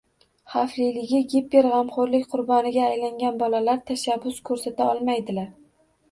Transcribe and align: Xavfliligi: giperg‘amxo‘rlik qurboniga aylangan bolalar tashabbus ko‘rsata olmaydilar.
Xavfliligi: 0.51 1.17
giperg‘amxo‘rlik 1.33 2.23
qurboniga 2.31 2.85
aylangan 2.93 3.37
bolalar 3.41 3.83
tashabbus 3.91 4.39
ko‘rsata 4.51 4.89
olmaydilar. 4.95 5.53